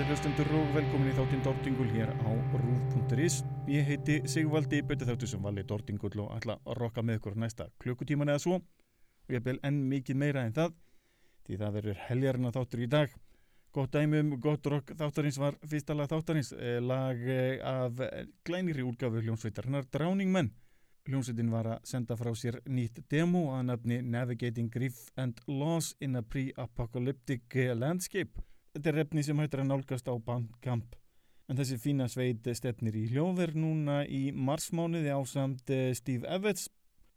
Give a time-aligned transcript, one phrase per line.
[0.00, 3.42] daginn ágættir hlustundur og velkomin í þáttinn Dordingul hér á rúf.is.
[3.68, 7.66] Ég heiti Sigvaldi, betur þáttu sem vali Dordingull og ætla að rokka með ykkur næsta
[7.82, 8.54] klukkutíman eða svo.
[9.28, 10.72] Og ég bel enn mikið meira en það,
[11.44, 13.12] því það verður heljarina þáttur í dag.
[13.72, 18.00] Gott dæmi um gott rock þáttarins var fyrsta lag þáttarins, eh, lag eh, af
[18.44, 20.52] glæniri útgafu hljómsveitarnar Drowning Men.
[21.08, 26.16] Hljómsveitin var að senda frá sér nýtt demo að nafni Navigating Grief and Loss in
[26.16, 27.42] a Pre-Apocalyptic
[27.74, 28.49] Landscape.
[28.74, 30.92] Þetta er refni sem hættir að nálgast á Bandcamp.
[31.50, 36.68] En þessi fína sveit stefnir í hljóver núna í marsmánuði ásamt eh, Steve Evans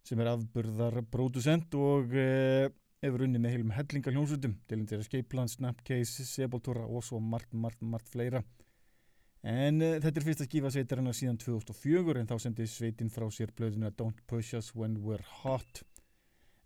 [0.03, 2.65] sem er afburðar producent og eh,
[3.05, 7.53] hefur unni með heilum hellinga hljómsutum til þess að Skeiplan, Snapcase, Sepultura og svo margt,
[7.53, 8.41] margt, margt fleira.
[9.43, 13.51] En uh, þetta er fyrsta skífa sveitarinnar síðan 2004 en þá sendi sveitin frá sér
[13.51, 15.83] blöðuna Don't Push Us When We're Hot.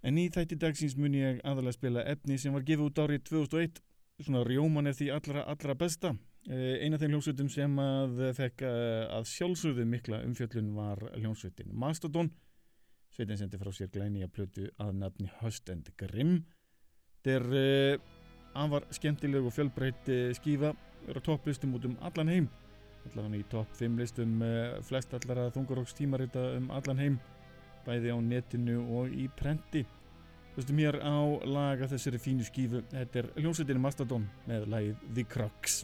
[0.05, 3.81] En í þætti dagsins mun ég aðalega spila efni sem var gefið út árið 2001
[4.25, 6.13] svona rjóman er því allra, allra besta.
[6.47, 11.73] Uh, eina af þeim hljómsveitum sem að fekk uh, að sjálfsögðu mikla umfjöllun var hljómsveitin
[11.75, 12.31] Mastodon.
[13.13, 16.39] Sveitin sendi frá sér glæni að plötu að nafni Hust and Grimm.
[17.25, 17.99] Þetta er
[18.57, 20.71] afar skemmtileg og fjölbreytt skífa,
[21.09, 22.47] er á topplistum út um allan heim
[23.07, 24.41] allavega í topp 5 listum
[24.87, 27.19] flest allara þungaróks tímarita um allan heim
[27.85, 29.85] bæði á netinu og í prenti
[30.57, 31.13] Hlustum hér á
[31.45, 32.81] laga þessari fínu skífu.
[32.89, 35.83] Þetta er hljómsveitin Mastodon með lagið The Crux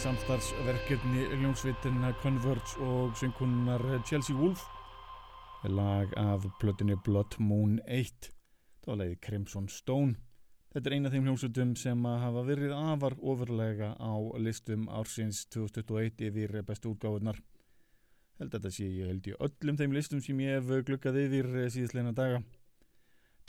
[0.00, 4.62] samstarfsverkefni ljónsveitina Converge og synkunnar Chelsea Wolf.
[5.64, 8.30] Lag af plötunni Blood Moon 1
[8.80, 10.16] það var leiði Crimson Stone.
[10.72, 16.24] Þetta er eina af þeim hljómsveitum sem hafa verið afar ofurlega á listum ársins 2021
[16.30, 17.42] yfir bestu útgáðunar
[18.40, 21.52] held að þetta sé ég held í öllum þeim listum sem ég hef glukkað yfir
[21.76, 22.40] síðastleina daga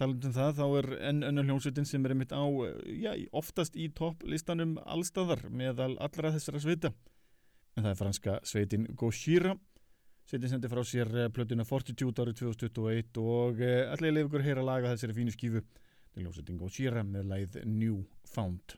[0.01, 2.41] talandum það þá er enn önnur hljómsveitin sem er einmitt á
[2.89, 6.93] já, oftast í topplistanum allstaðar meðal allra þessara sveita.
[7.77, 9.55] En það er franska sveitin Gojira.
[10.27, 14.65] Sveitin sendi frá sér eh, plötuna Fortitude árið 2021 og eh, allir leif ykkur heyra
[14.65, 15.63] laga þessari fínu skífu.
[16.11, 18.03] Til hljómsveitin Gojira með læð New
[18.35, 18.77] Found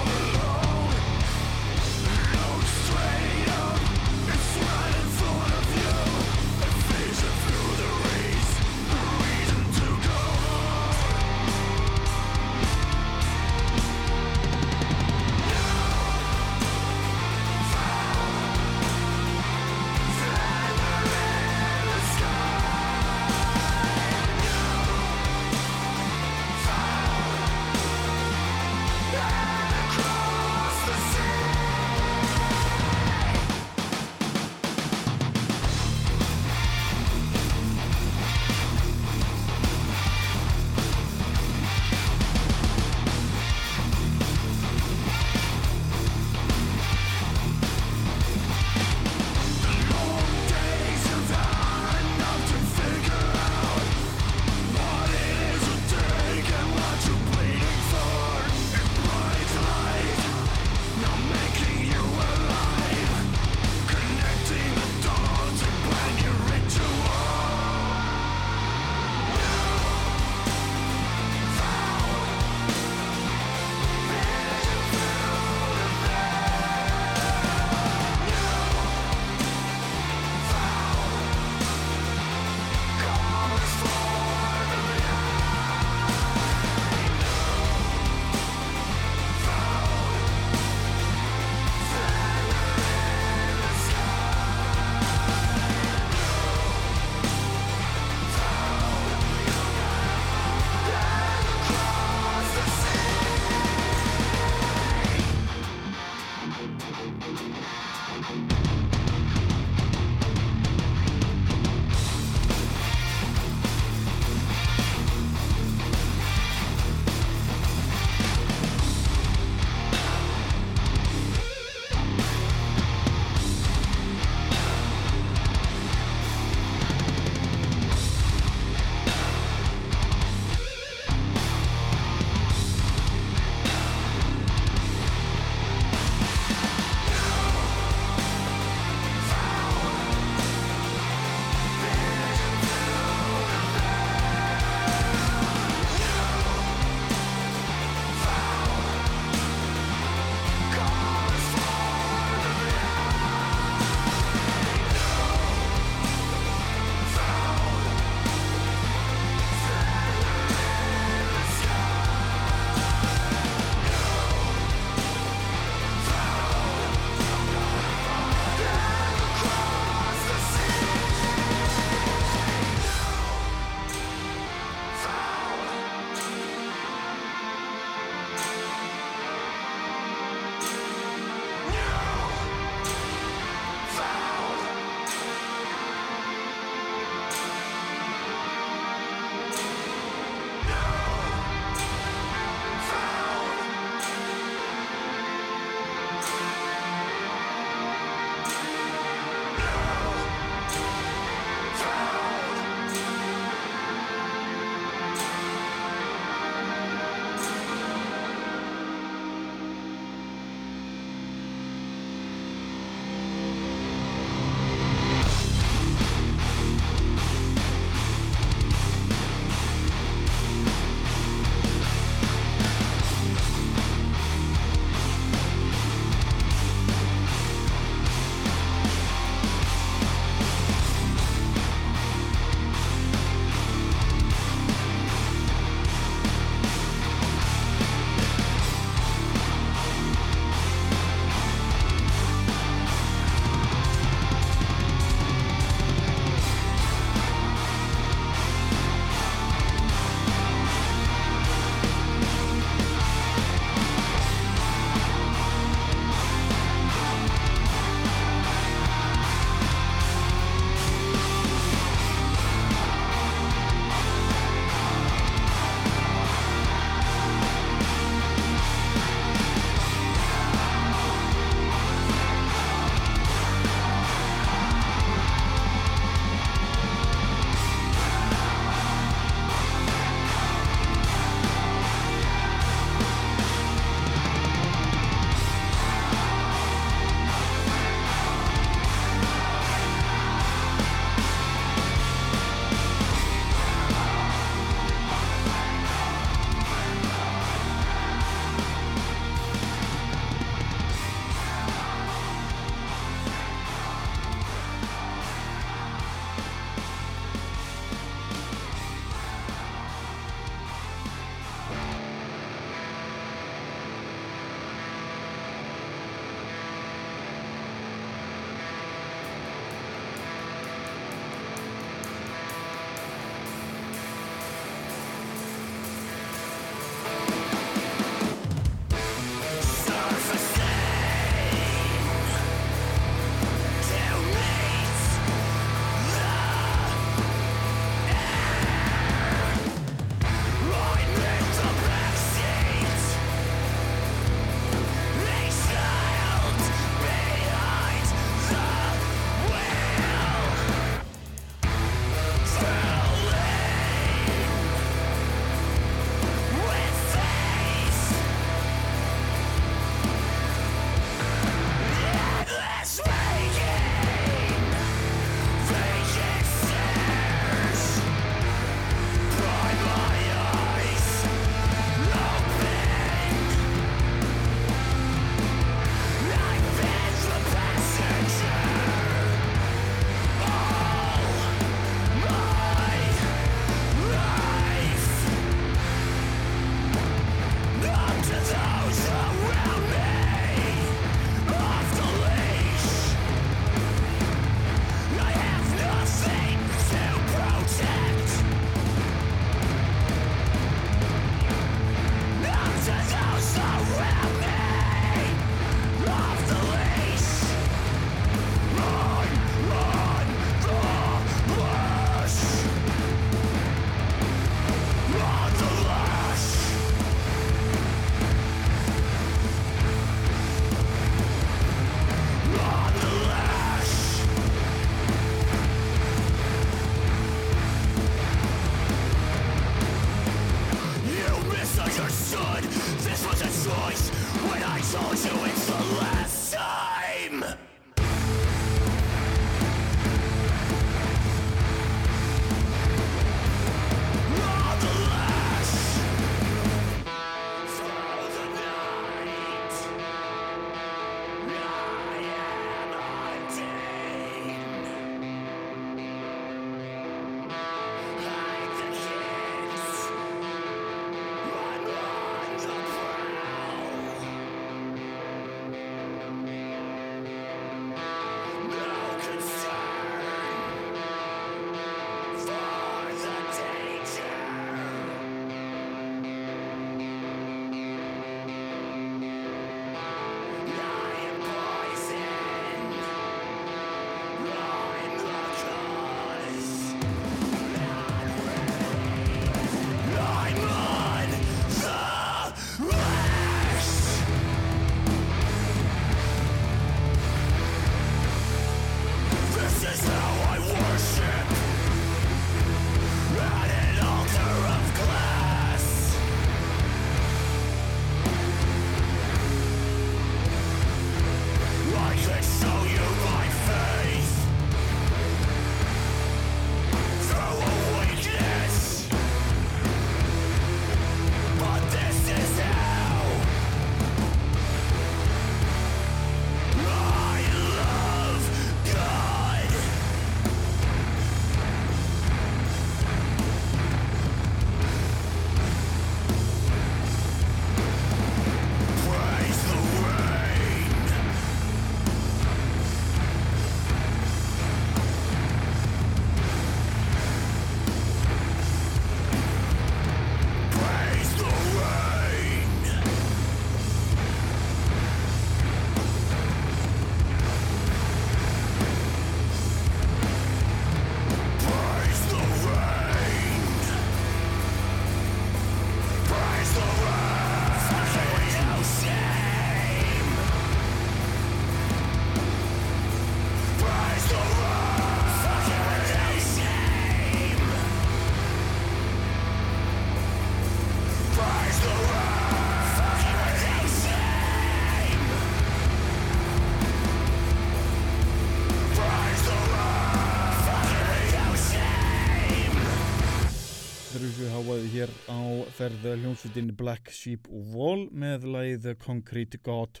[595.86, 600.00] á ferð hljómsveitin Black Sheep Wall með lagið Concrete God.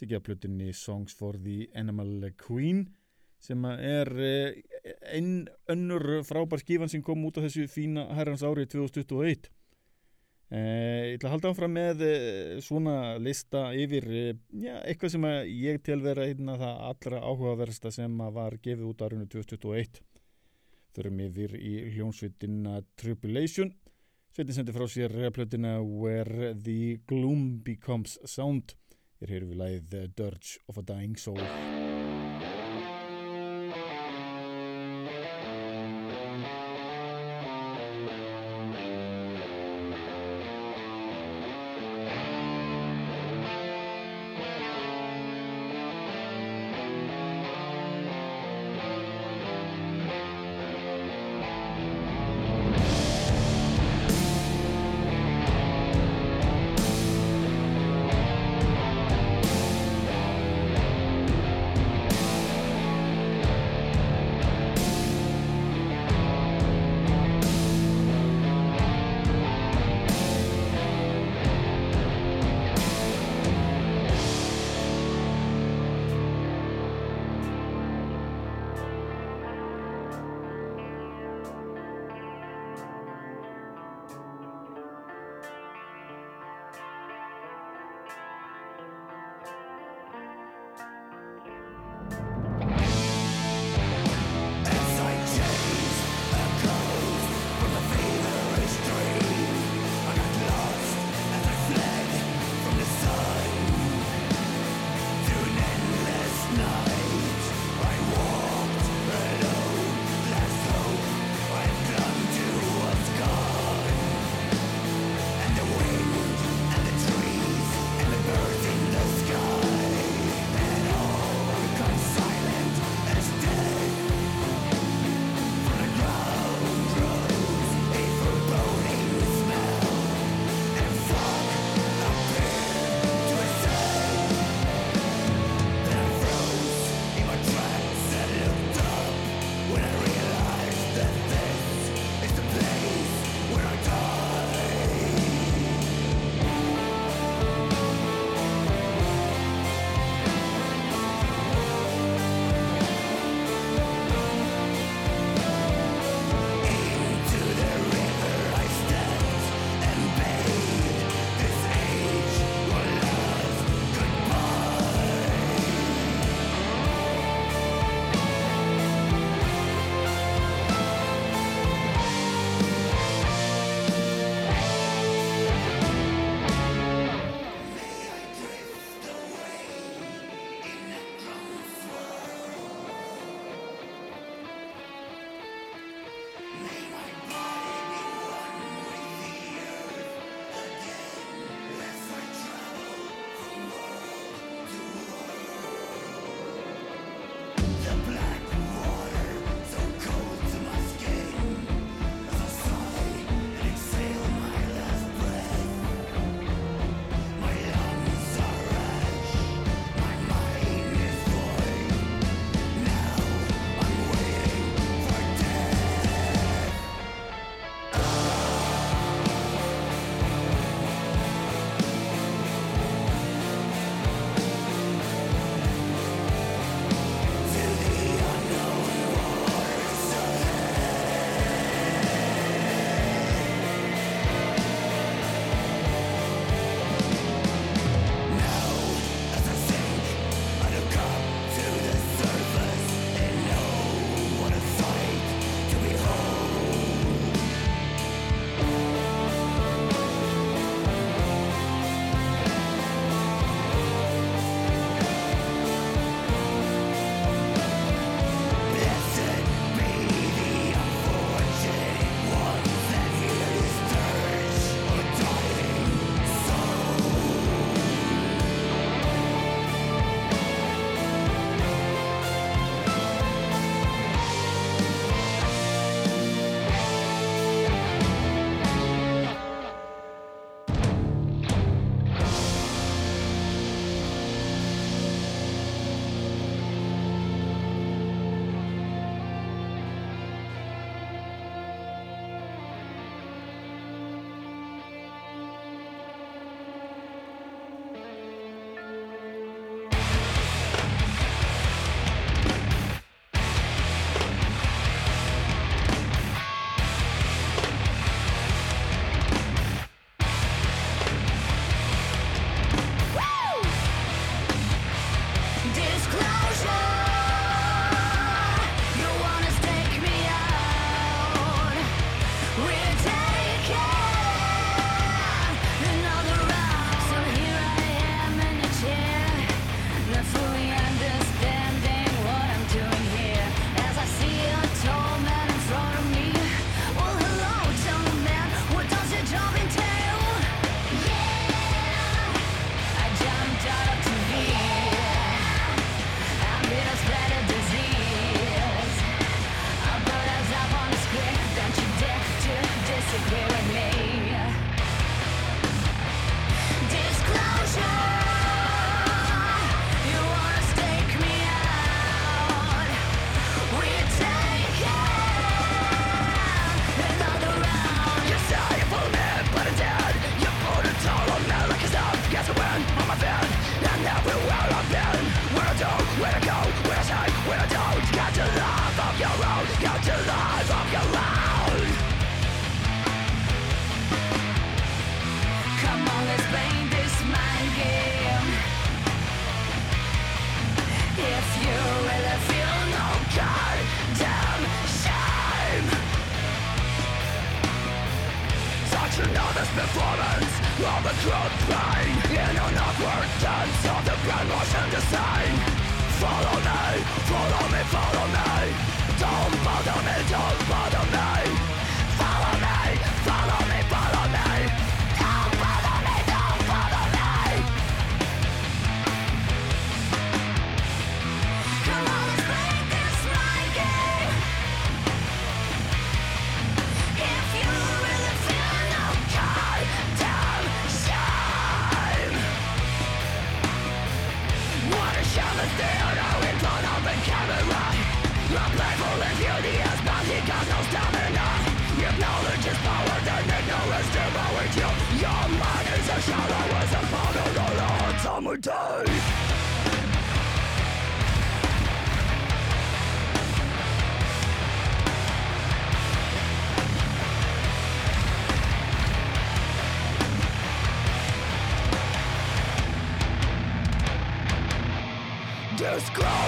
[0.00, 2.86] Tekið að plutinni Songs for the Animal Queen
[3.42, 4.62] sem er eh,
[5.12, 9.50] einn önnur frábær skífan sem kom út á þessu fína herrans árið 2021
[10.52, 15.78] Eh, ég ætla að halda áfram með eh, svona lista yfir já, eitthvað sem ég
[15.84, 20.02] tel vera einna það allra áhugaversta sem var gefið út árinu 2021
[20.92, 23.72] þurfum yfir í hljónsvitina Tribulation
[24.32, 28.72] Sveitin sendi frá sér plötina Where the Gloom Becomes Sound.
[29.20, 31.81] Hér heyrum við lagið The Dirge of a Dying Soul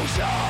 [0.04, 0.43] explosion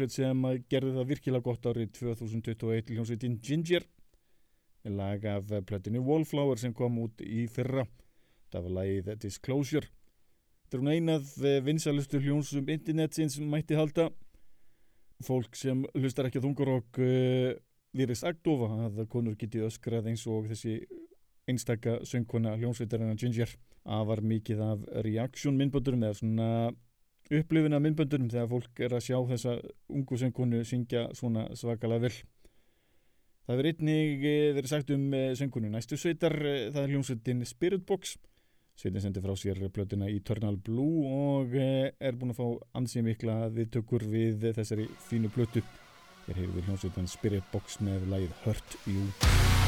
[0.00, 3.84] hljómsveit sem gerði það virkilega gott árið 2021 hljómsveitin Ginger.
[4.84, 7.84] Með lag af plötinu Wallflower sem kom út í fyrra.
[8.50, 9.90] Það var lagið Disclosure.
[10.64, 11.34] Þetta er hún einað
[11.66, 14.08] vinsalustu hljómsum internetsins mætti halda.
[15.26, 17.52] Fólk sem hlustar ekki að þungarokk uh,
[17.92, 20.78] virðist agdofa að konur geti öskrað eins og þessi
[21.50, 23.52] einstakka söngkona hljómsveitarinn Ginger.
[23.84, 26.48] Að var mikið af reaksjón myndböndurum eða svona
[27.30, 29.56] upplifin af myndböndunum þegar fólk er að sjá þessa
[29.92, 32.14] ungu söngkonu syngja svona svakalega vel.
[33.46, 37.46] Það verður einnig eh, verið sagt um eh, söngkonu næstu sveitar, eh, það er hljómsveitin
[37.48, 38.16] Spirit Box.
[38.78, 42.46] Sveitin sendi frá sér blötuna Eternal Blue og er búin að fá
[42.80, 45.64] ansið mikla viðtökur við þessari fínu blötu.
[46.28, 49.59] Hér hefur við hljómsveitin Spirit Box með lægið Hurt You.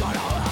[0.00, 0.49] 打扰了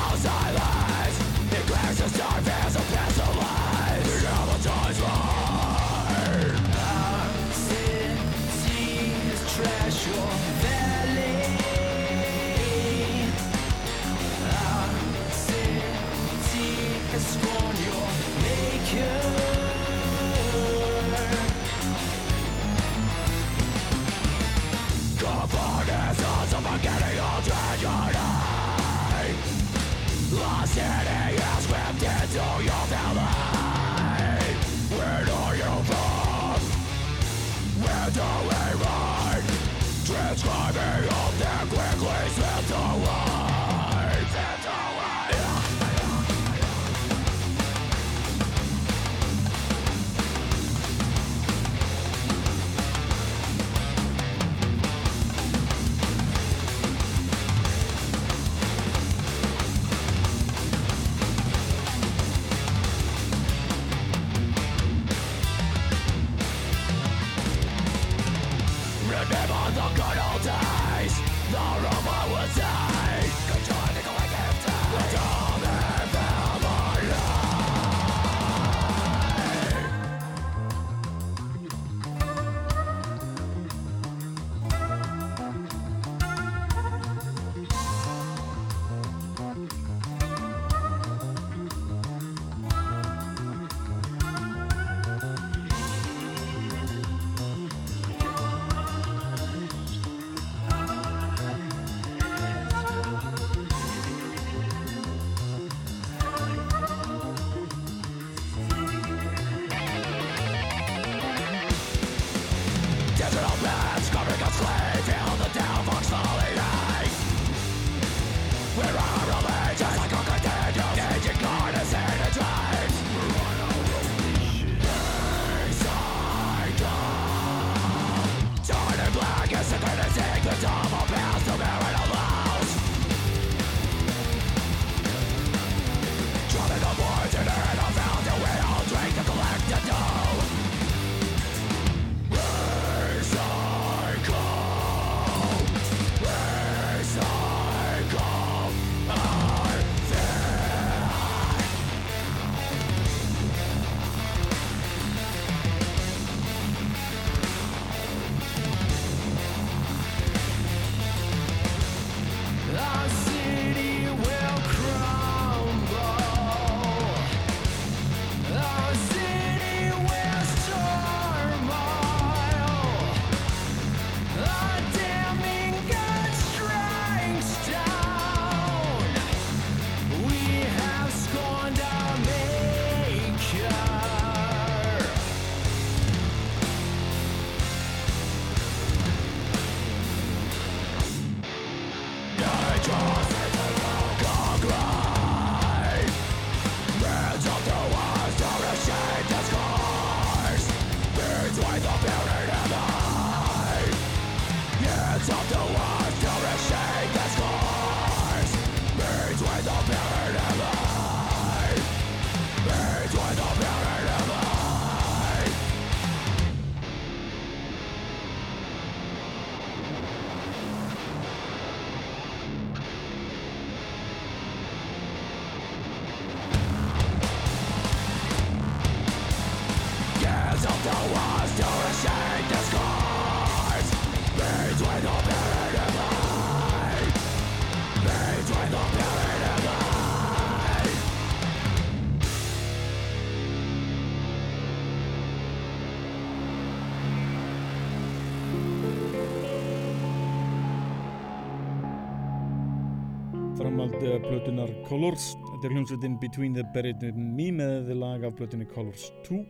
[254.88, 255.34] Colors.
[255.52, 259.44] Þetta er hljómsveitin Between the Buried and Me með lag af blötunni Colors 2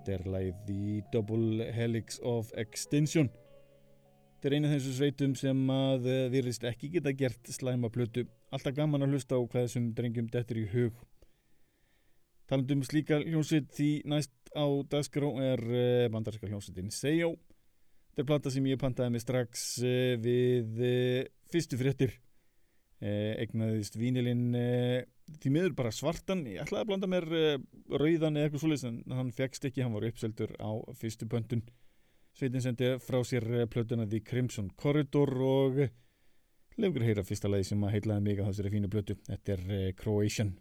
[0.00, 3.28] þetta er lagið The Double Helix of Extinction.
[4.40, 8.74] Þetta er eina þessu sveitum sem að eh, virðist ekki geta gert slæma blötu alltaf
[8.74, 10.96] gaman að hlusta á hvað þessum drengjum dettur í hug.
[12.50, 17.34] Talandum um slíka hljómsveit því næst á dagskrá er eh, bandarska hljómsveitin Seyo.
[18.10, 20.82] Þetta er plata sem ég pantaði mig strax eh, við
[21.52, 22.16] fyrstu fréttir.
[23.00, 25.00] Egnaðist vínilinn uh,
[25.40, 26.44] því miður bara svartan.
[26.48, 27.54] Ég ætlaði að blanda mér uh,
[27.96, 30.70] rauðan eða eitthvað svoleiðis en hann fegst ekki, hann var uppseldur á
[31.00, 31.64] fyrstu pöntun.
[32.36, 35.82] Sveitin sendi frá sér plötuna The Crimson Corridor og
[36.80, 39.18] legur heyra fyrsta lagi sem að heitlaði mig á þessari fínu plötu.
[39.26, 39.94] Þetta er.
[39.98, 40.54] Croatian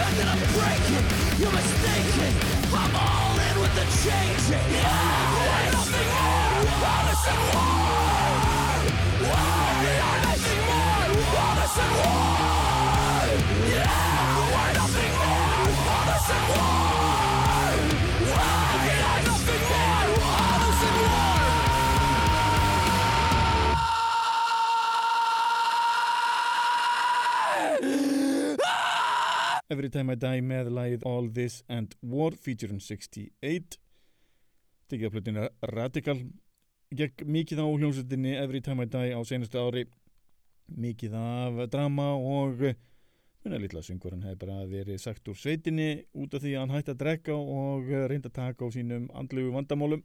[0.00, 1.04] fact that I'm breaking.
[1.40, 2.32] You're mistaken.
[2.72, 4.66] I'm all in with the changing.
[4.72, 4.88] Yeah,
[5.44, 6.56] there's nothing more.
[6.88, 7.76] Honest and war.
[9.28, 9.60] War.
[9.84, 11.04] There's nothing more.
[11.44, 12.24] Honest and war.
[13.76, 15.68] Yeah, we're nothing more.
[15.96, 16.79] Honest and war.
[29.70, 33.76] Every Time I Die með lagið All This and War featuring 68
[34.90, 36.16] tekið að plötinu Radical.
[36.90, 39.84] Gegn mikið á hljómsveitinni Every Time I Die á senastu ári.
[40.74, 42.64] Mikið af drama og
[43.44, 46.94] minna litla syngurinn hefði bara verið sagt úr sveitinni út af því að hann hætti
[46.96, 50.02] að drekka og reynda að taka á sínum andlugu vandamálum.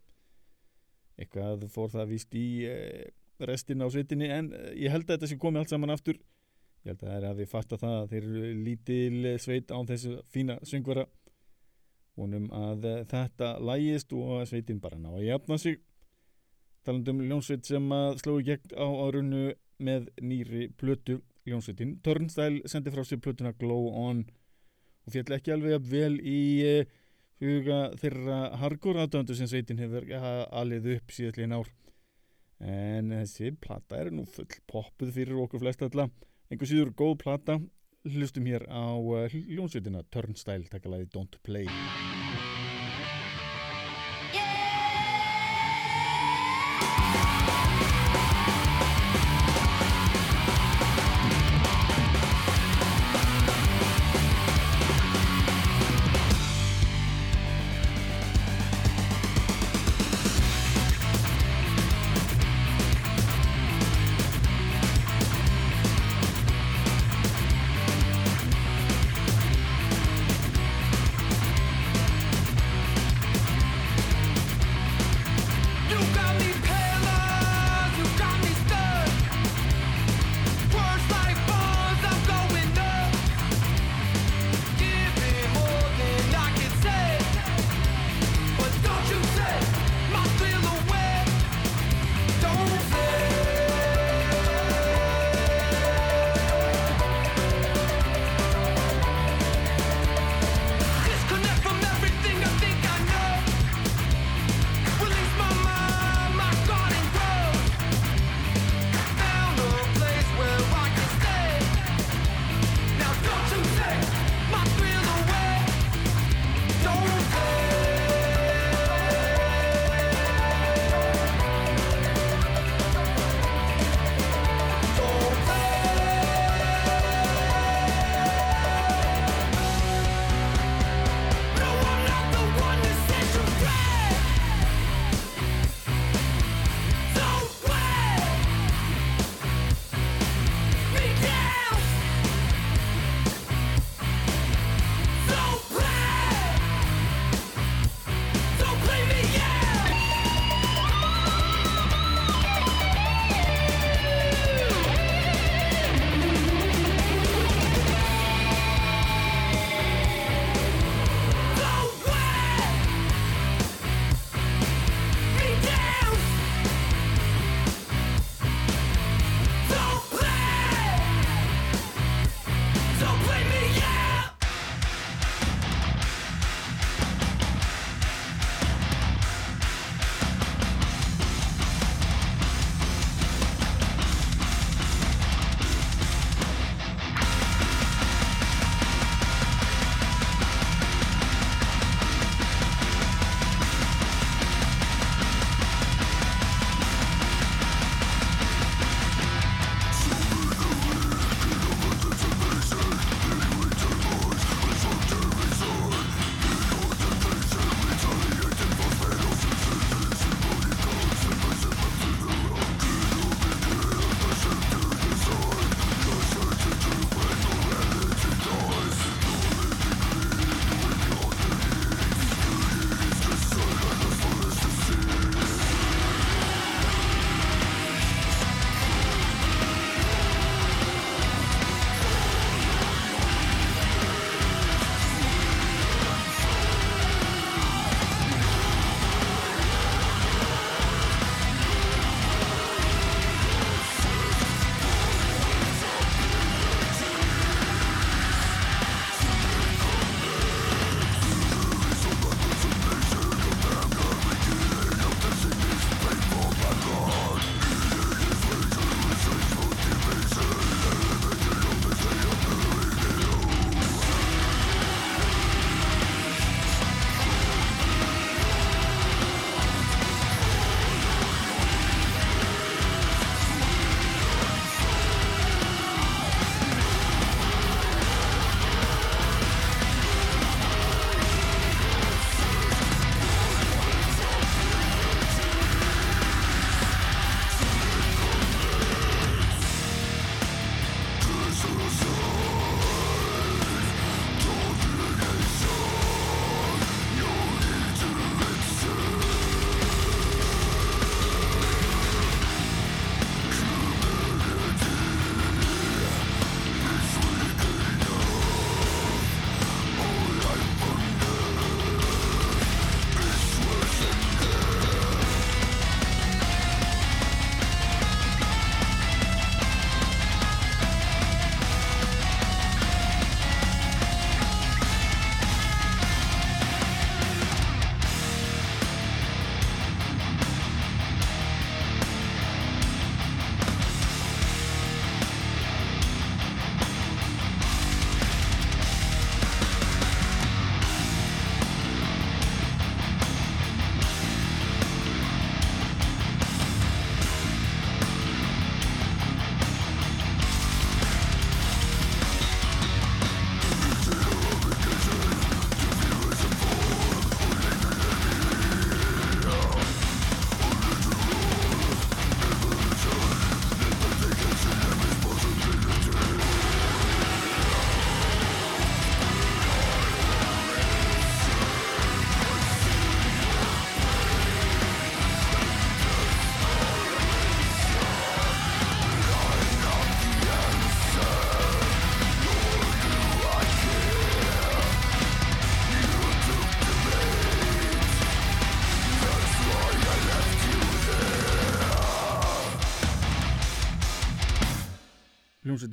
[1.17, 3.09] Eitthvað fór það vist í eh,
[3.41, 6.21] restina á sveitinni en eh, ég held að þetta sé komið allt saman aftur
[6.85, 9.87] ég held að það er að við fatta það að þeir eru lítil sveit án
[9.89, 11.05] þessu fína söngvara.
[12.15, 15.79] Vonum að eh, þetta lægist og að sveitin bara ná að jafna sig.
[16.85, 19.45] Talandum ljónsveit sem að slói gegn á árunnu
[19.81, 21.23] með nýri plötu.
[21.45, 24.21] Ljónsveitin Turnstyle sendi frá sér plötuna Glow On
[25.05, 26.93] og fjall ekki alveg jafn vel í eh,
[27.41, 31.73] huga þeirra hardcore aðdöndu sem sveitin hefur eh, alið upp síðallin ár.
[32.61, 36.07] En þessi plata er nú full poppuð fyrir okkur flest alla
[36.49, 37.59] einhver síður góð plata.
[38.05, 41.69] Hlustum hér á uh, hljónsveitina Turnstyle takkalæði Don't Play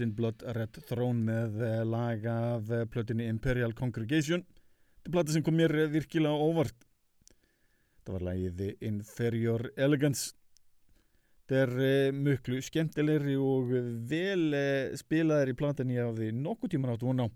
[0.02, 4.42] hljómsveitin Blood Red Throne með eh, lag af eh, plötinni Imperial Congregation.
[4.42, 6.74] Þetta er plata sem kom mér eh, virkilega óvart.
[8.02, 10.34] Það var lagið Inferior Elegance.
[11.46, 13.70] Þetta er mjög skemmtilegri og
[14.08, 14.54] vel
[14.96, 17.28] spilaðir í platinni af því nokkuð tíman áttu hún á.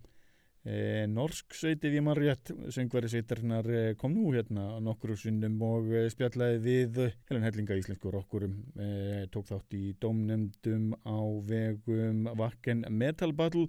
[0.67, 5.93] E, norsk sveiti við mann rétt söngvari sveitarinnar e, kom nú hérna nokkru sinnum og
[5.95, 6.99] e, spjallaði við
[7.29, 8.89] Helen Hellinga íslensku rockurum e,
[9.31, 13.69] tók þátt í dómnefndum á vegum Vakken Metal Battle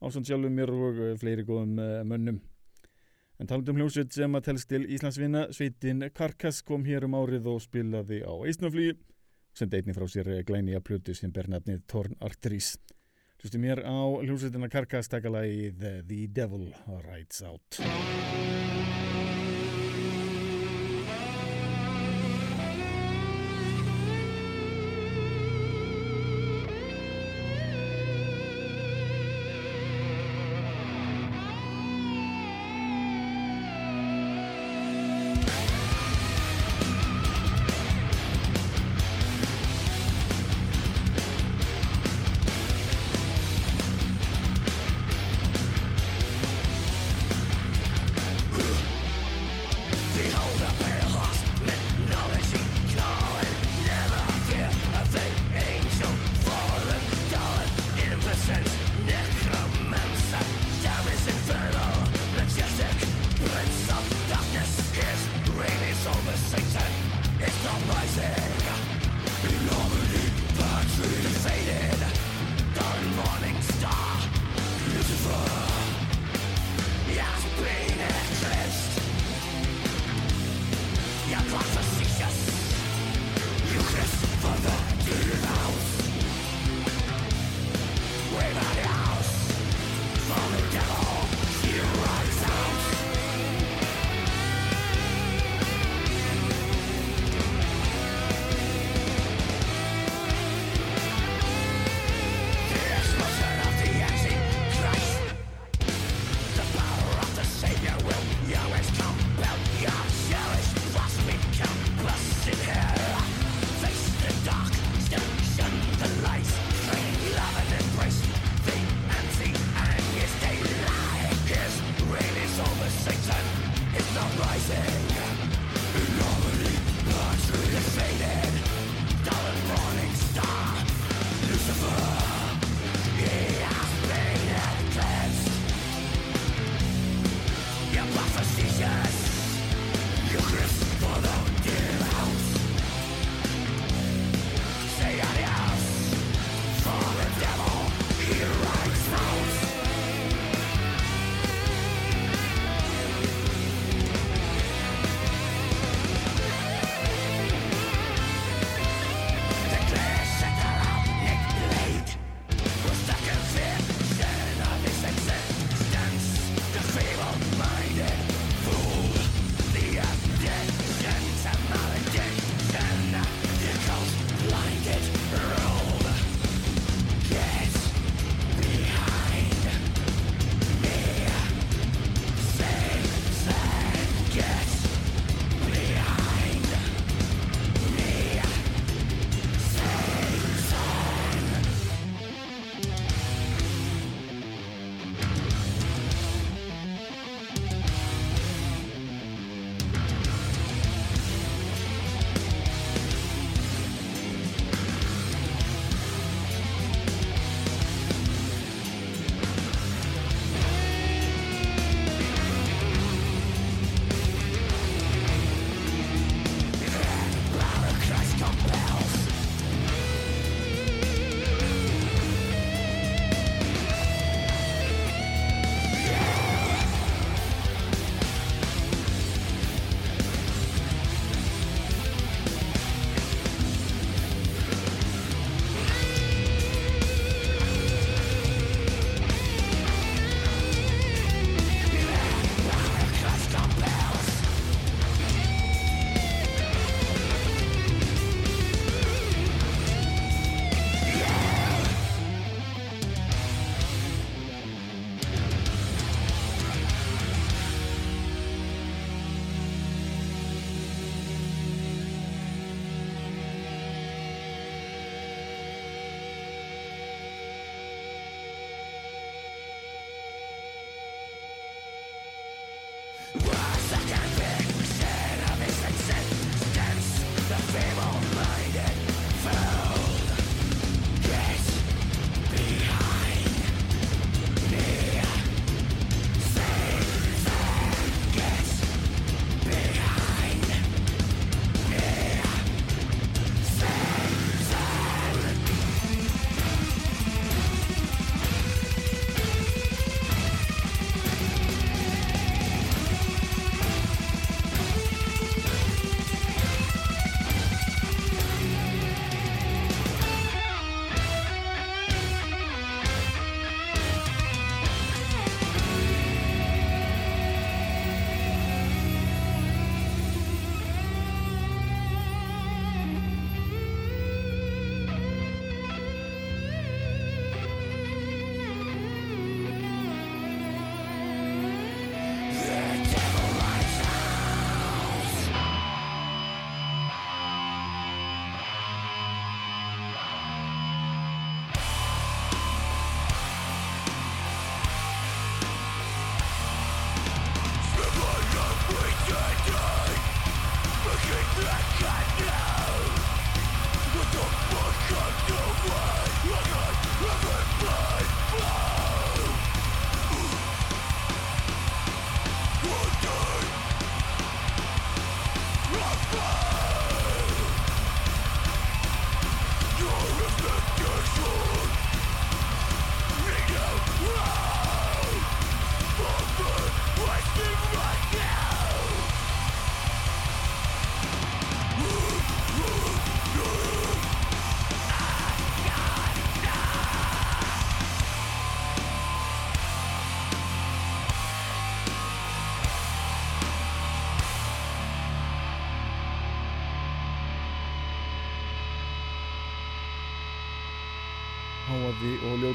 [0.00, 1.76] ásand sjálfum mér og fleiri góðum
[2.08, 2.40] mönnum.
[3.36, 7.60] En talandum hljómsveit sem að telst til Íslandsvinna sveitin Karkas kom hér um árið og
[7.66, 8.94] spilaði á Eisnaflý
[9.52, 12.78] sem deitni frá sér glæni að plötu sem ber nafnið Torn Arterís
[13.38, 16.72] Hlustu mér á hljómsveitina Karkas takalagið The Devil
[17.06, 17.78] Rides Out.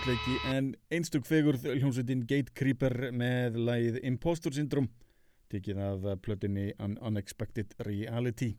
[0.03, 4.89] Ljótleiki en einstök fegurð hljómsveitin Gate Creeper með lagið Impostor Syndrome
[5.47, 8.49] tekið af plötunni An Unexpected Reality.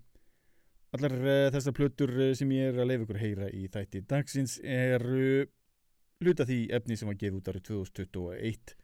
[0.96, 4.56] Allar uh, þessar plötur eh, sem ég er að leiða ykkur heyra í þætti dagsins
[4.62, 5.44] eru
[6.24, 8.74] hluta því efni sem var gefið út árið 2021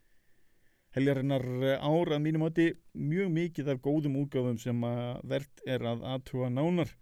[0.99, 1.49] Heljarinnar
[1.81, 6.53] ár að mínum átti mjög mikið af góðum útgáfum sem að verðt er að aðtúa
[6.53, 6.93] nánar.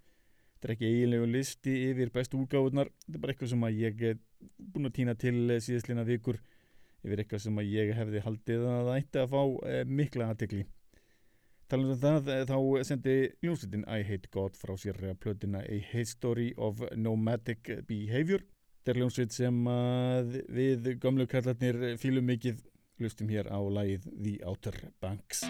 [0.54, 4.10] Þetta er ekki eiginlegu listi yfir bestu útgáðunar, þetta er bara eitthvað sem að ég
[4.12, 4.26] er
[4.58, 6.40] búin að týna til síðastlina vikur
[7.04, 10.64] yfir eitthvað sem að ég hefði haldið að það ætti að fá eh, mikla aðtekli.
[11.68, 16.50] Talandu um það, eh, þá sendi ljónsveitin I Hate God frá sér plötina A History
[16.56, 18.44] of Nomadic Behavior.
[18.78, 19.56] Þetta er ljónsveit sem
[20.56, 22.62] við gamlu kallarnir fýlum mikið
[22.98, 25.44] hlustum hér á lagið The Outer Banks.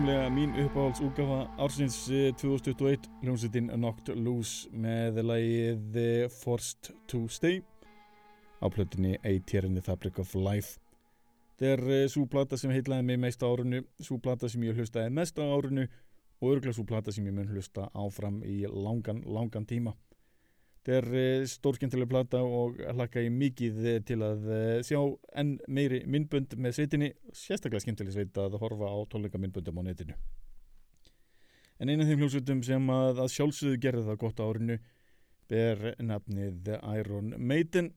[0.00, 7.26] Formlega mín uppáhalds úgafa ársins eh, 2021 hljómsveitin Knocked Loose með lagið eh, Forced to
[7.28, 7.60] Stay.
[8.64, 10.80] Á plötunni A Tear in the Fabric of Life.
[11.58, 14.80] Þetta er uh, svo plata sem heitlaði mig mest á árunu svo plata sem ég
[14.80, 19.20] hlustaði mest á árunu og örgulega svo plata sem ég mun hlusta áfram í langan,
[19.28, 19.92] langan tíma
[20.80, 25.00] þetta er uh, stórskemmtileg plata og hlakka ég mikið eh, til að uh, sjá
[25.36, 27.10] enn meiri myndbönd með sveitinni.
[27.36, 30.16] Sérstaklega skemmtileg sveit að horfa á tónleika myndböndum á netinu.
[31.80, 34.78] En einu af þeim hljómsveitum sem að, að sjálfsögðu gerði það gott á árinu
[35.50, 37.92] ber nafnið Iron Maiden.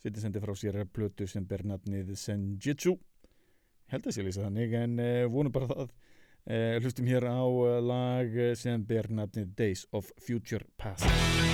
[0.00, 2.96] Sveitin sendi frá sér plötu sem ber nafnið Senjitsu.
[3.92, 5.00] Held að sé lýsa þannig en
[5.32, 5.96] vonum bara það
[6.82, 7.44] hlustum hér á
[7.84, 11.51] lag sem ber nafnið Days of Future Past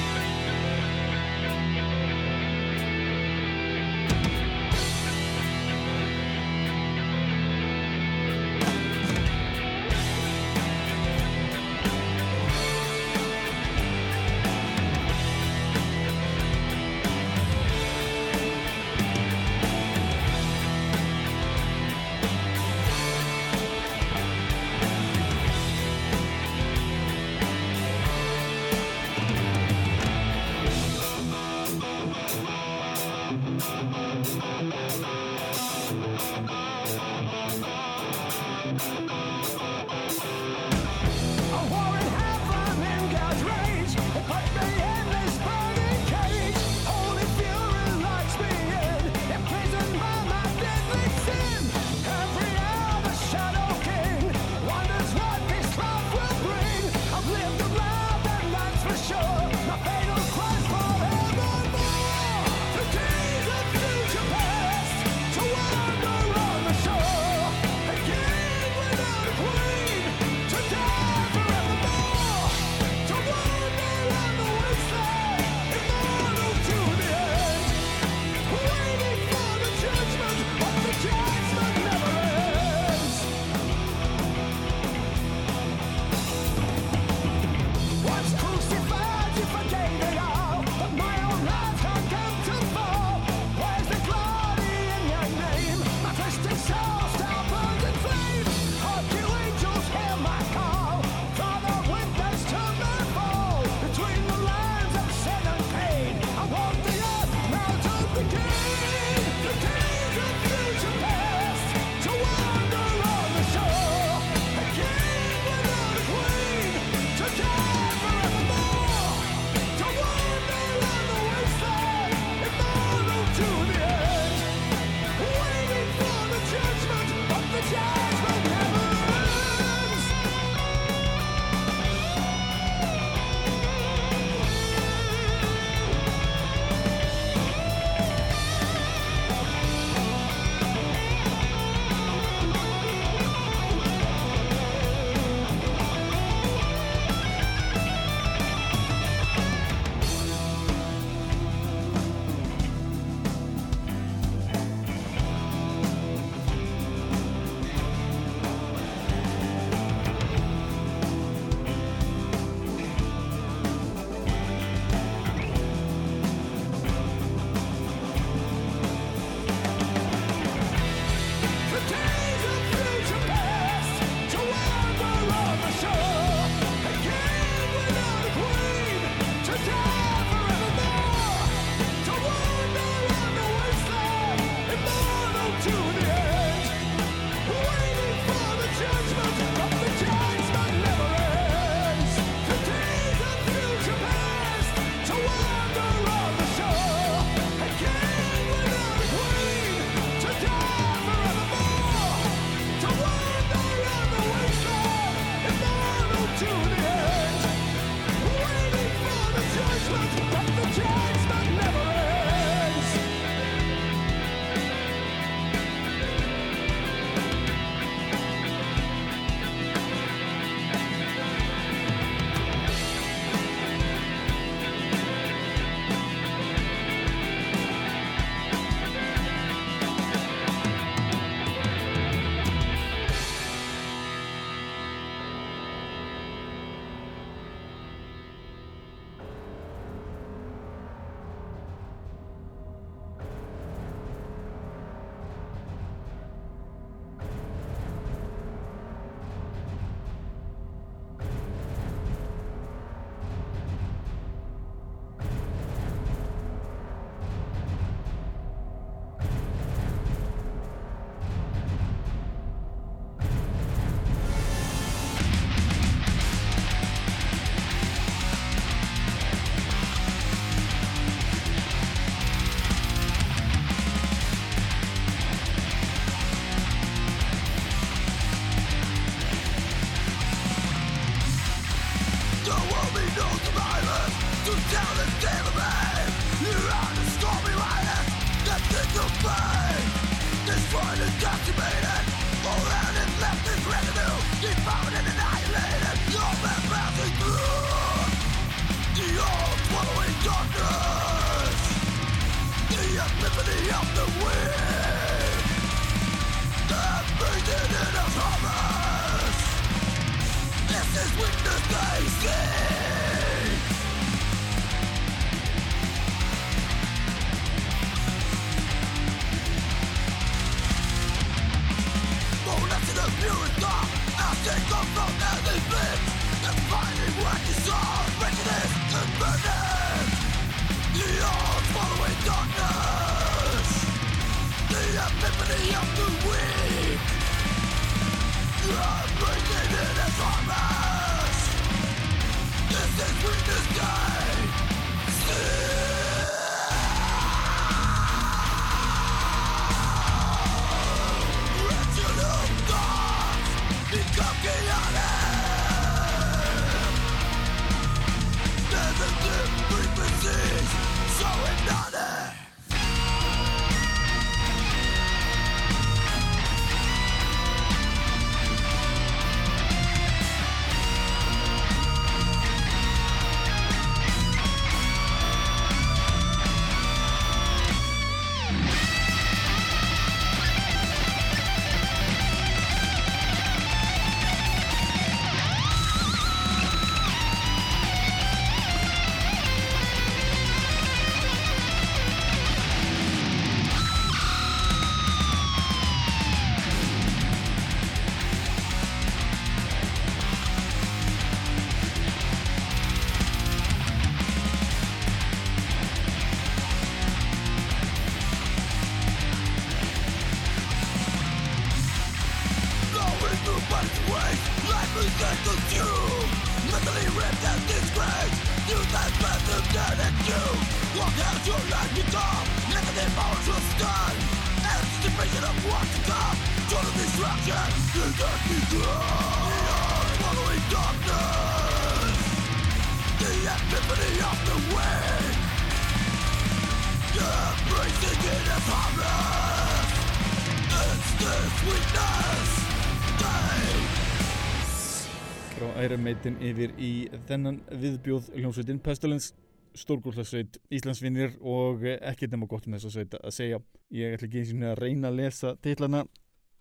[446.08, 446.92] Maiden yfir í
[447.28, 449.34] þennan viðbjóð hljómsveitin Pestilence
[449.76, 453.58] stórgóðslasveit Íslandsvinnir og ekkert nema gott um þess að sveit að segja.
[453.92, 456.00] Ég ætla ekki eins og að reyna að lesa titlana.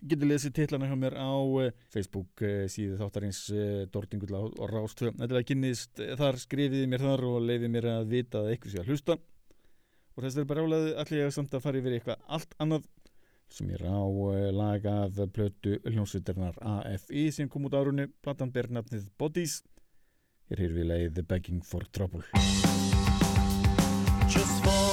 [0.03, 1.31] Getur lesið titlana hjá mér á
[1.63, 6.91] eh, Facebook eh, síðu þáttarins eh, Dordingull og Rástvö þetta er að kynnist, þar skrifiði
[6.91, 9.17] mér þar og leiði mér að vita að eitthvað sé að hlusta.
[10.17, 12.91] Og þess er bara álega allir ég samt að fara yfir eitthvað allt annað
[13.51, 13.99] sem er á
[14.53, 19.61] lagað plötu hljómsveitarnar AFI sem kom út árunni, platan ber nafnið Bodies.
[20.51, 22.23] Hér er við leið The Begging for Trouble.
[24.27, 24.86] Just for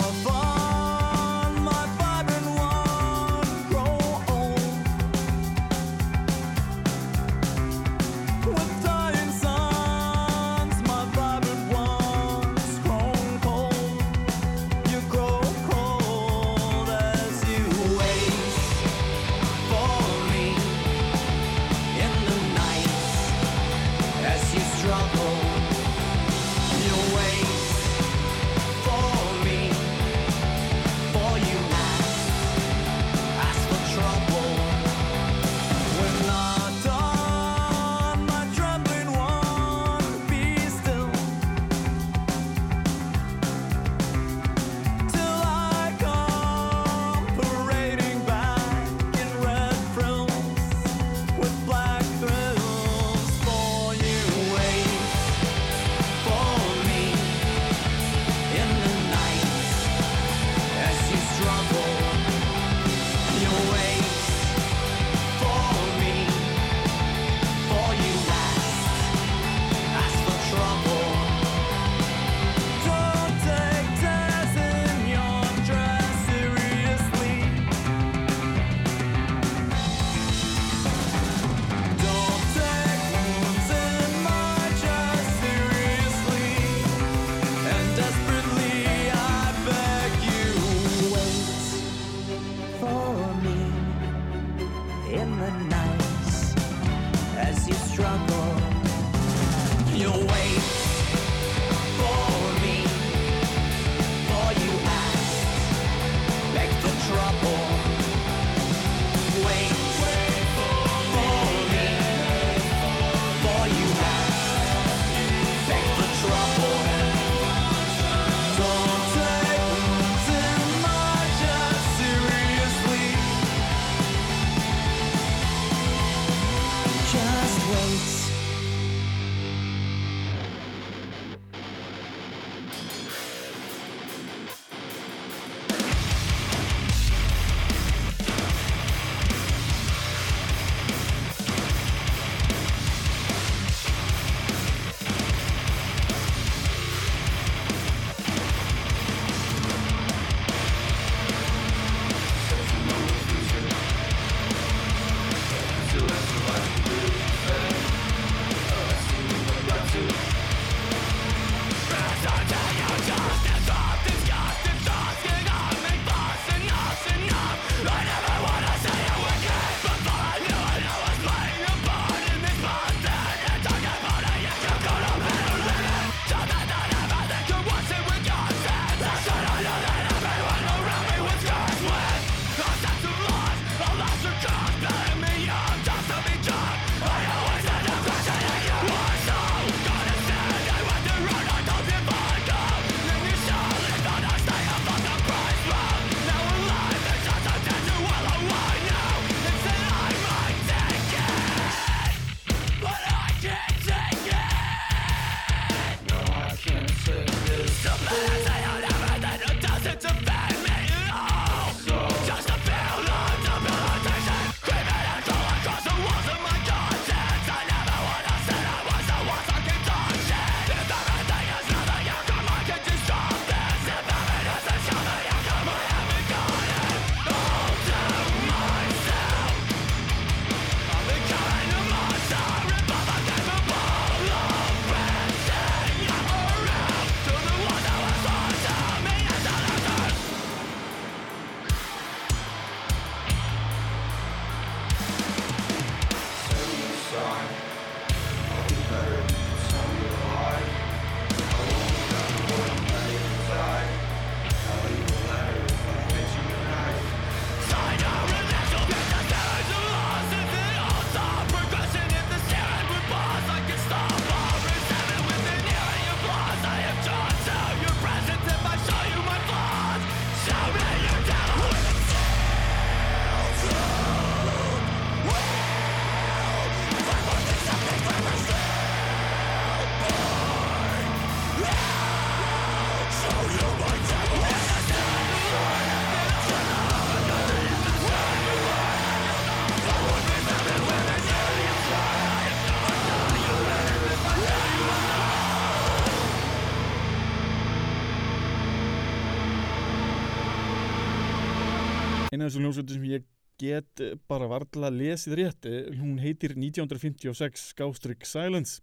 [302.44, 303.24] eina af þessum hljómsveitum sem ég
[303.60, 308.82] get bara varla lesið rétt Eh, hún heitir 1956 Skástrygg Silence.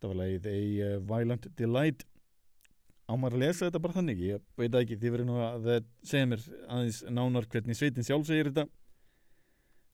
[0.00, 2.04] Það var lagið A eh, Violent Delight.
[3.08, 4.20] Á maður að lesa þetta bara þannig?
[4.20, 8.28] Ég veit ekki, þið verður nú að eh, segja mér aðeins nánar hvernig sveitin sjálf
[8.28, 8.68] segir þetta.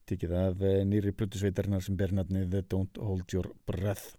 [0.07, 4.15] Tikið af nýri plötusveitarinnar sem ber nafnið Don't Hold Your Breath.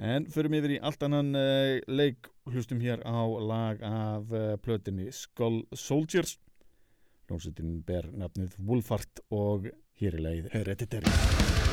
[0.00, 1.36] En förum yfir í allt annan
[1.86, 4.32] leik hlustum hér á lag af
[4.64, 6.38] plötinni Skull Soldiers
[7.28, 9.70] hljómsveitin ber nafnið Wolfart og
[10.00, 11.63] hér er Hereditary Hereditary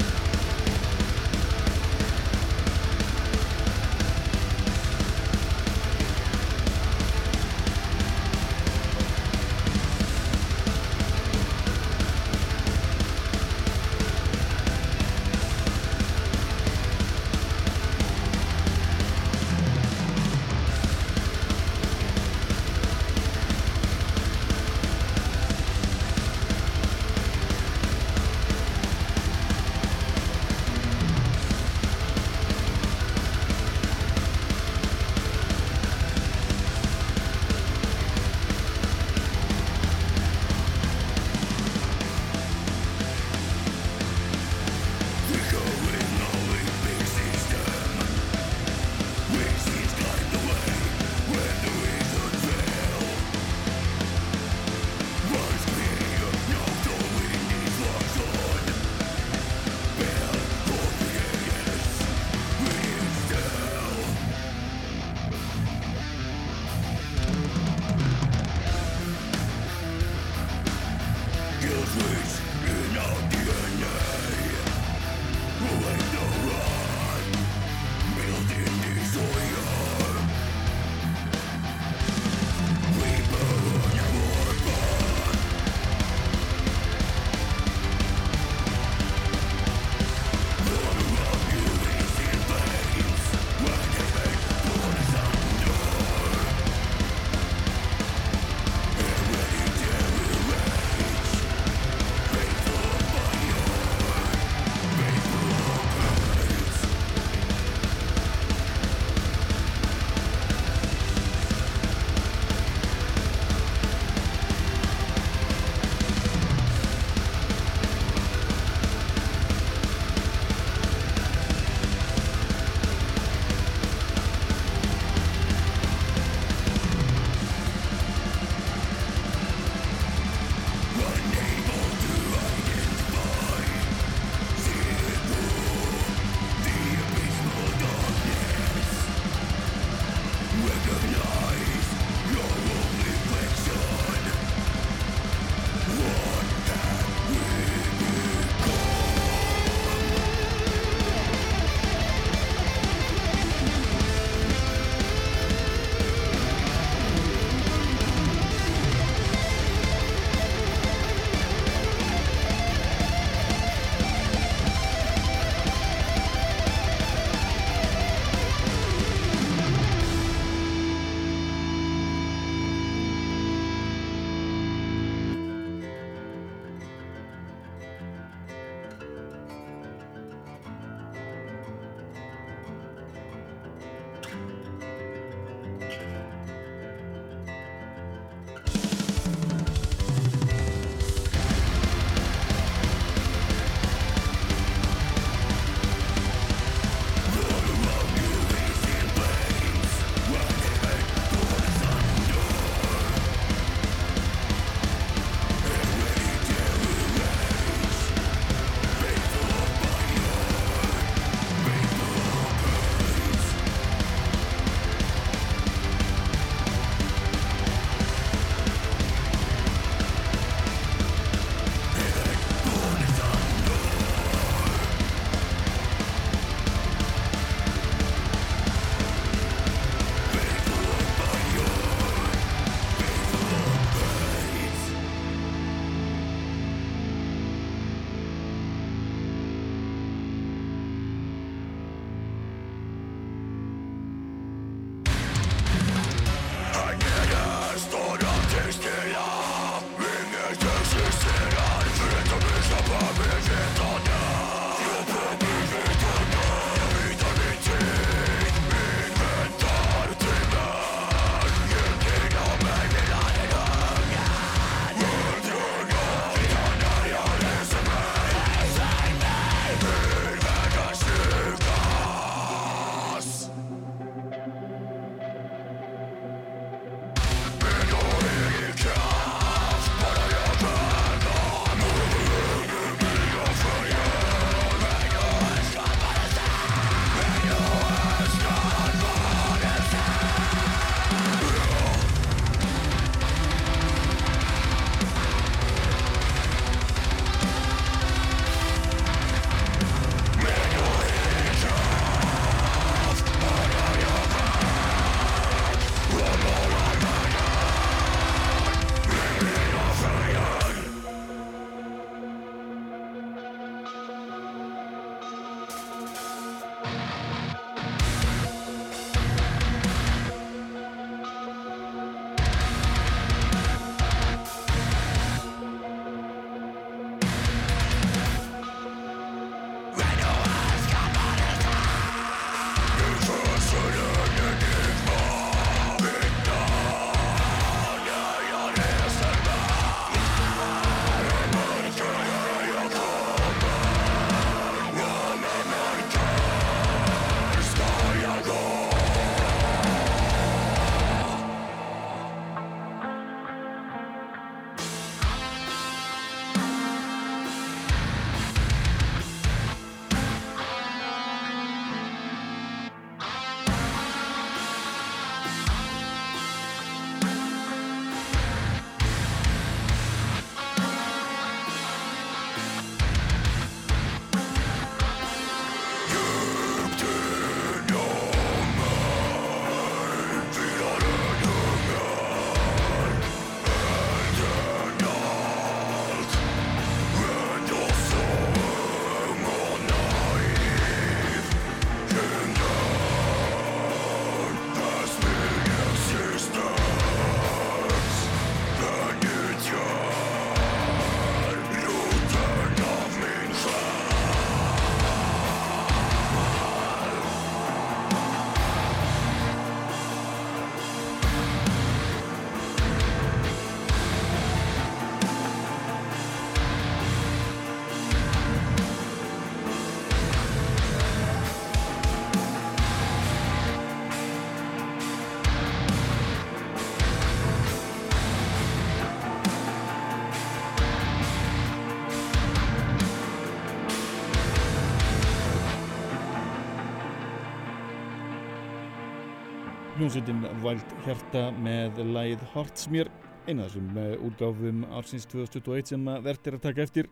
[440.01, 443.09] hljómsveitin Væld Hjarta með læð Hartsmér
[443.45, 447.09] eina þessum eh, útgáfum ársins 2021 sem verðt er að taka eftir.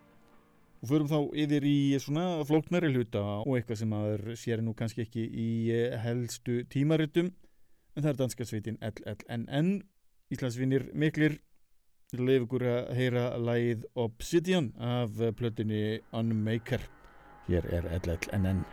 [0.81, 5.05] Og förum þá yfir í svona flóknari hluta og eitthvað sem að sér nú kannski
[5.05, 7.29] ekki í eh, helstu tímaritum.
[7.93, 9.71] En það er danska sveitin LLNN
[10.33, 11.37] Íslandsvinir miklir
[12.17, 16.89] leif ykkur að heyra læð Obsidian af plötunni Unmaker.
[17.51, 18.65] Hér er LLNN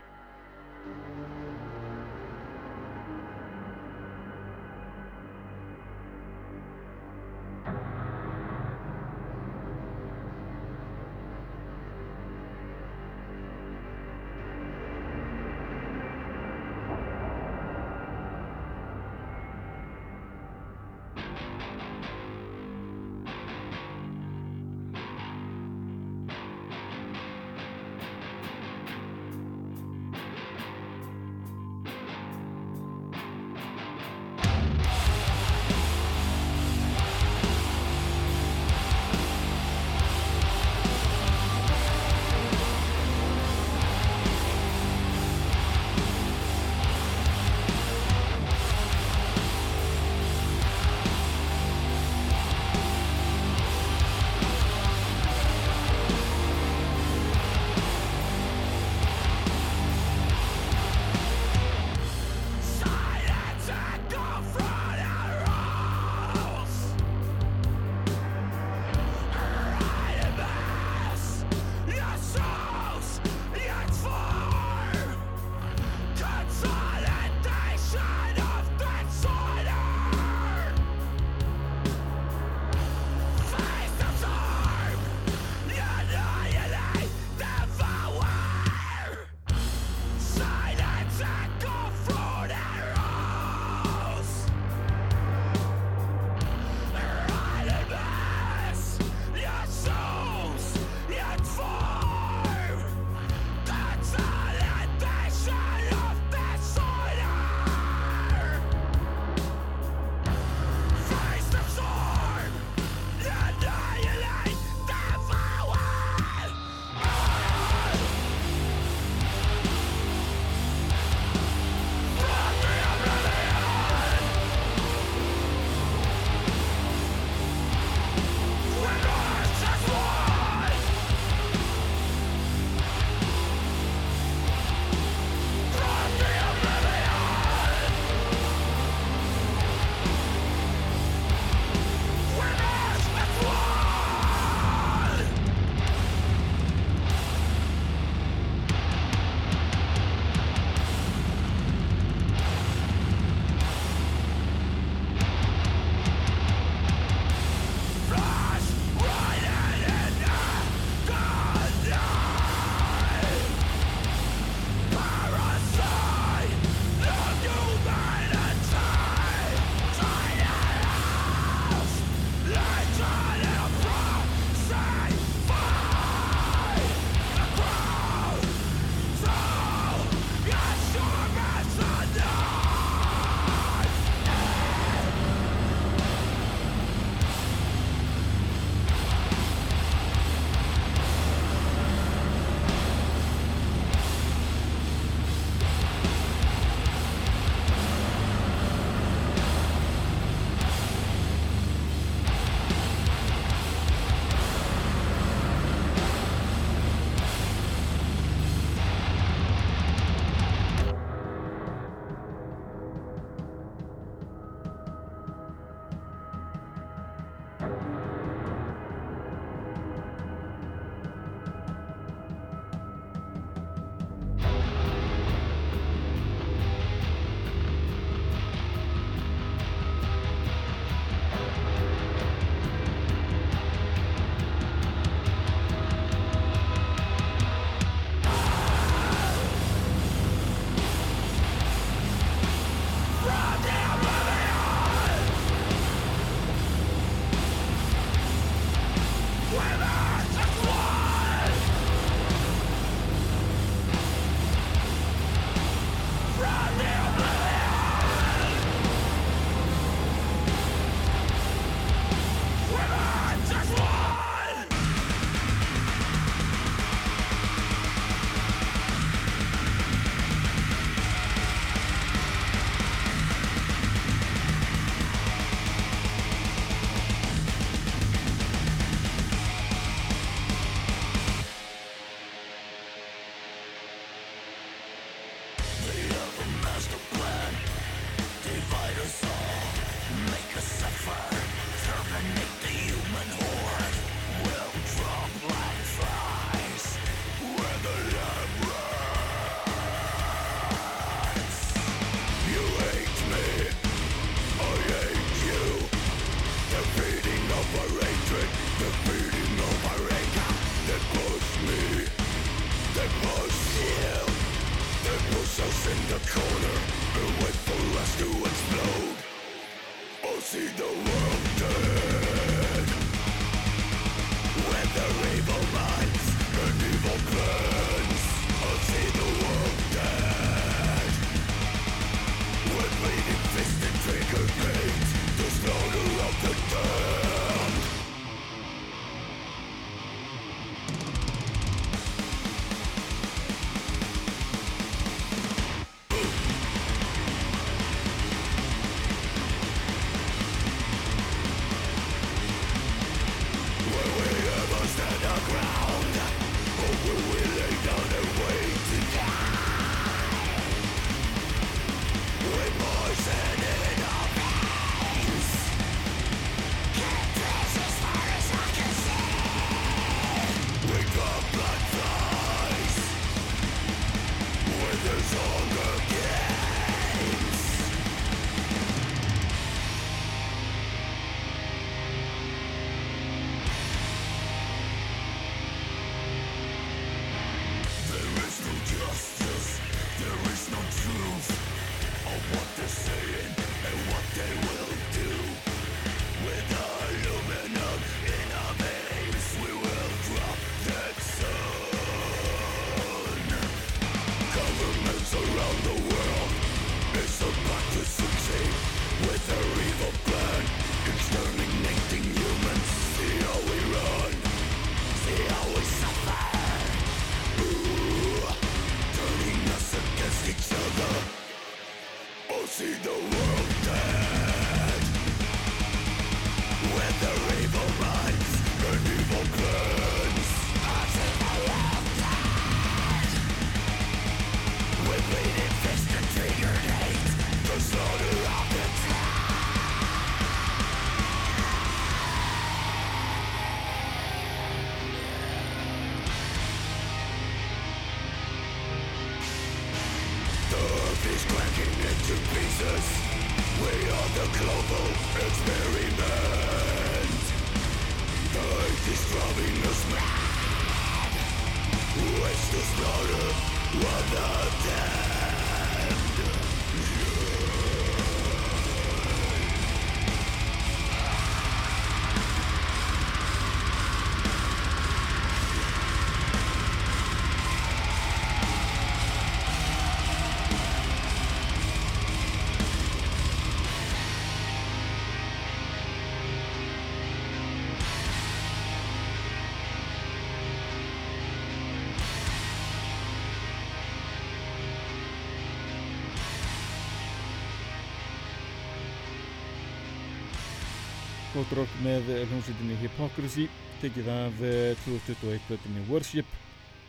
[501.57, 503.63] gott rock með hljómsveitinni Hypocrisy
[503.97, 504.59] tekið af
[505.07, 506.49] 2021 blötinni Worship.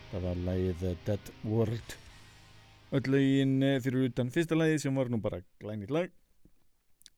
[0.09, 1.97] Það var lægið Dead World.
[2.97, 6.09] Öll lögin fyrir utan fyrsta lægið sem var nú bara glænit lag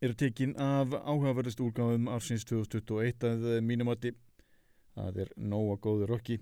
[0.02, 4.11] eru tekin af áhugaverðast úrgáðum ársins 2021 að mínumati
[4.97, 6.40] það er nóga góður rocki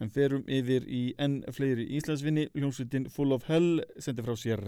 [0.00, 2.46] en ferum yfir í enn fleiri Íslandsvinni.
[2.56, 4.64] Hljómsveitin Full of Hell sendi frá sér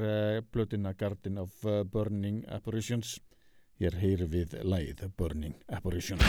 [0.52, 3.16] blötina Garden of Burning Apparitions
[3.76, 6.22] Hér heyr við læð Burning Apparition.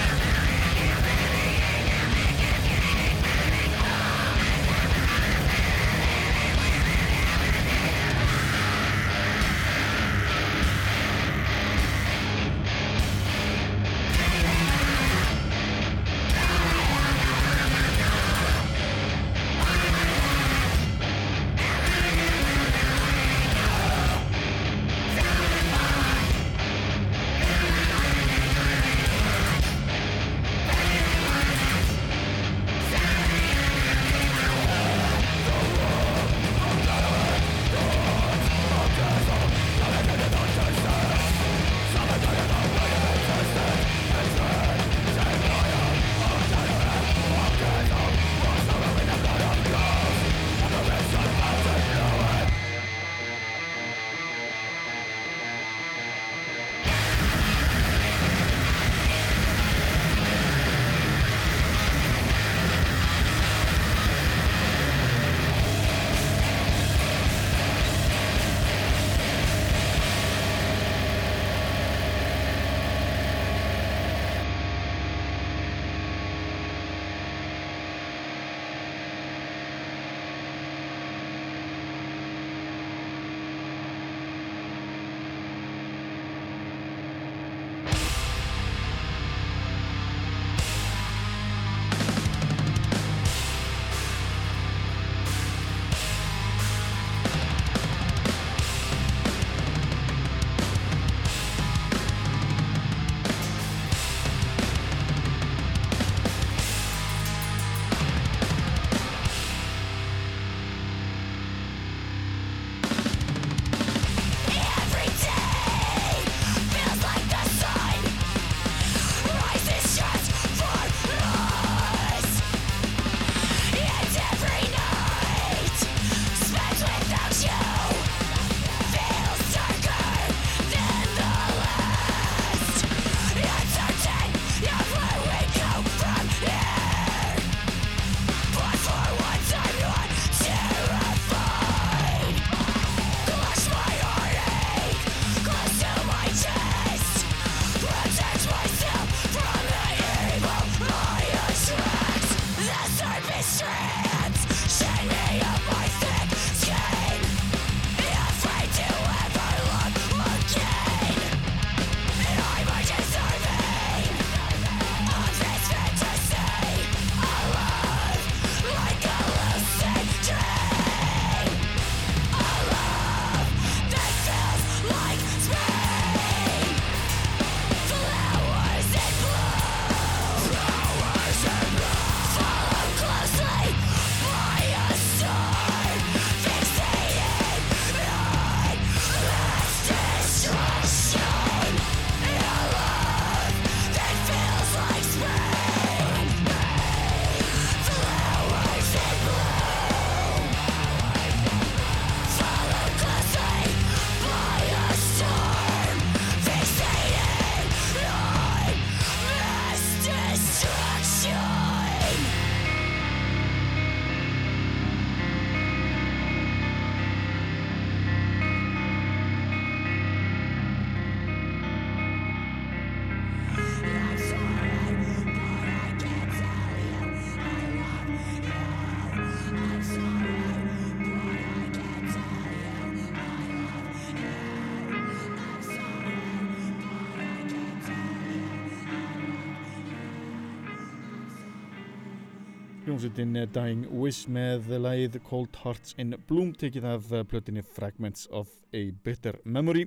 [242.97, 248.79] Hljómsveitin Dying Wish með lagið Cold Hearts in Bloom tekið af plötinni Fragments of a
[249.05, 249.83] Bitter Memory.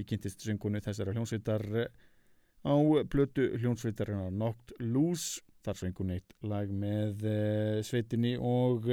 [0.00, 1.66] Ég kynntist söngunu þessara hljómsveitar
[2.64, 2.74] á
[3.12, 5.42] plötu hljómsveitarina Knocked Loose.
[5.60, 7.28] Þar söngun eitt lag með
[7.84, 8.88] sveitinni og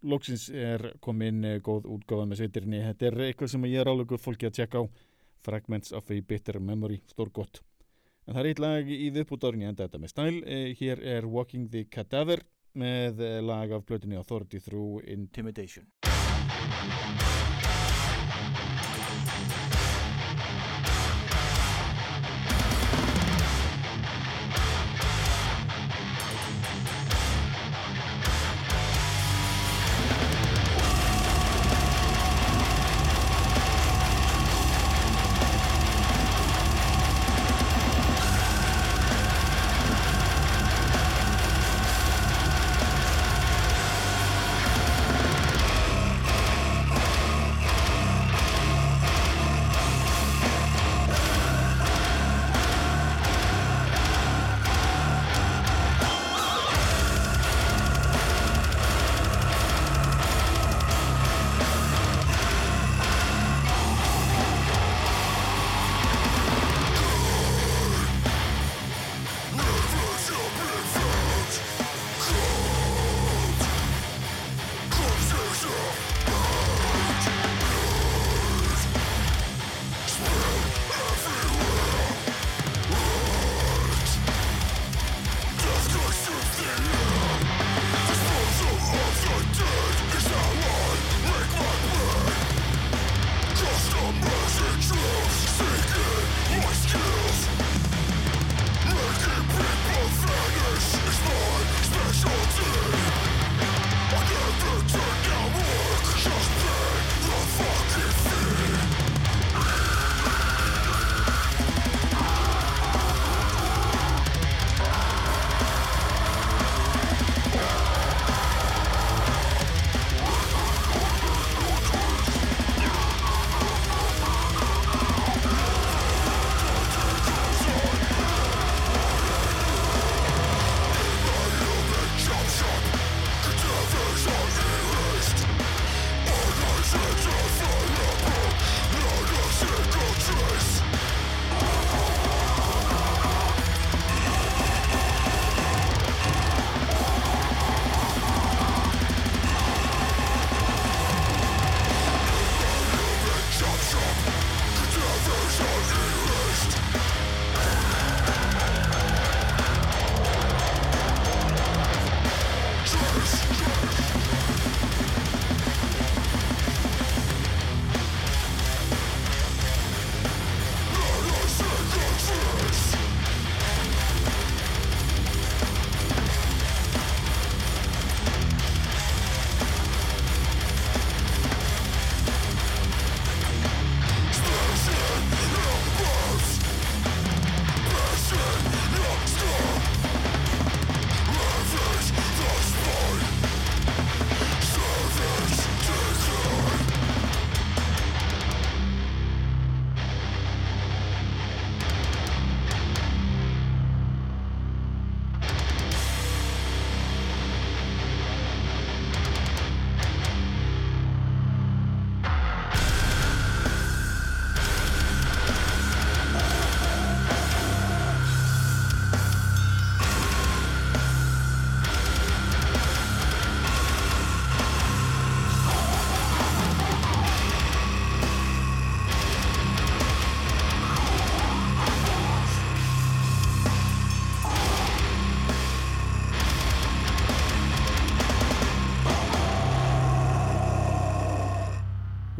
[0.00, 2.80] loksins er komin góð útgáða með sveitinni.
[2.88, 4.84] Þetta er eitthvað sem ég er álugur fólki að tjekka á.
[5.44, 7.60] Fragments of a Bitter Memory stór gott
[8.24, 10.38] en það er eitt lag í viðbútárinu enda þetta með stæl.
[10.76, 12.42] Hér er Walking the Cadaver
[12.78, 15.86] með lag af plötunni Authority Through Intimidation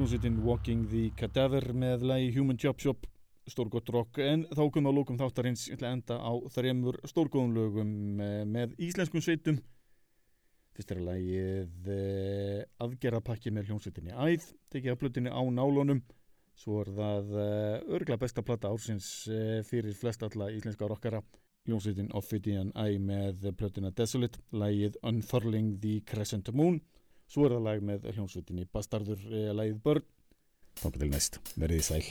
[0.09, 3.03] hljómsveitin Walking the Cadaver með lægi Human Job Shop
[3.45, 4.17] stórgótt rock.
[4.25, 5.67] En þá komum við á lókum þáttarins.
[5.69, 7.91] Enda á þremur stórgóðum lögum
[8.25, 9.59] eh, með íslenskum sveitum.
[10.73, 16.01] Fyrst er að lægið eh, aðgerðapakki með hljómsveitinni Æð tekið að plötinni á nálunum.
[16.57, 19.11] Svo er það eh, örgla besta platta ársins
[19.69, 21.21] fyrir flest alla íslenska rockara
[21.69, 24.41] hljómsveitin Ophidian Eye með plötina Desolate.
[24.57, 26.81] Lægið Unfurling the Crescent Moon
[27.29, 30.05] Svo er það lag með hljómsveitinni Bastardur eh, lagið börn.
[30.81, 32.05] Þannig til næst, verðið sæl.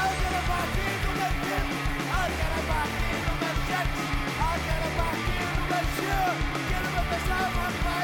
[0.00, 1.66] I'll get a body to make him.
[2.14, 4.29] I'll get a body to make him.
[6.10, 7.99] Gerum þetta saman bæði tvö